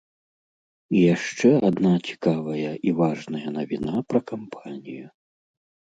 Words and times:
І 0.95 1.01
яшчэ 1.15 1.51
адна 1.69 1.93
цікавая 2.07 2.71
і 2.89 2.97
важная 3.03 3.47
навіна 3.59 3.93
пра 4.15 4.19
кампанію. 4.33 5.05